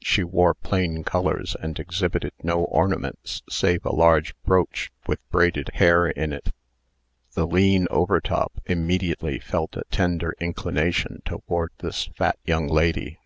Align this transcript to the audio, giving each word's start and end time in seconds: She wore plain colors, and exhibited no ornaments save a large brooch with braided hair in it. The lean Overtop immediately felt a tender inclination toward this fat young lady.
She 0.00 0.24
wore 0.24 0.54
plain 0.54 1.04
colors, 1.04 1.54
and 1.60 1.78
exhibited 1.78 2.32
no 2.42 2.64
ornaments 2.64 3.42
save 3.50 3.84
a 3.84 3.94
large 3.94 4.34
brooch 4.42 4.90
with 5.06 5.20
braided 5.28 5.72
hair 5.74 6.06
in 6.06 6.32
it. 6.32 6.52
The 7.34 7.46
lean 7.46 7.86
Overtop 7.90 8.62
immediately 8.64 9.38
felt 9.38 9.76
a 9.76 9.82
tender 9.90 10.34
inclination 10.40 11.20
toward 11.26 11.70
this 11.80 12.06
fat 12.16 12.38
young 12.46 12.66
lady. 12.66 13.18